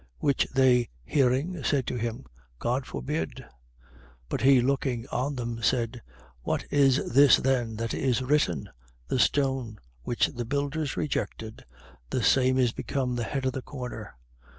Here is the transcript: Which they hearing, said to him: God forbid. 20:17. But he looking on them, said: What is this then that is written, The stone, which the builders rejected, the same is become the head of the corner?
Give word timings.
Which 0.17 0.47
they 0.51 0.89
hearing, 1.03 1.63
said 1.63 1.85
to 1.85 1.95
him: 1.95 2.25
God 2.57 2.87
forbid. 2.87 3.45
20:17. 4.29 4.29
But 4.29 4.41
he 4.41 4.59
looking 4.59 5.07
on 5.09 5.35
them, 5.35 5.61
said: 5.61 6.01
What 6.41 6.65
is 6.71 7.11
this 7.13 7.37
then 7.37 7.75
that 7.75 7.93
is 7.93 8.23
written, 8.23 8.67
The 9.09 9.19
stone, 9.19 9.77
which 10.01 10.25
the 10.33 10.43
builders 10.45 10.97
rejected, 10.97 11.63
the 12.09 12.23
same 12.23 12.57
is 12.57 12.71
become 12.71 13.15
the 13.15 13.21
head 13.23 13.45
of 13.45 13.53
the 13.53 13.61
corner? 13.61 14.15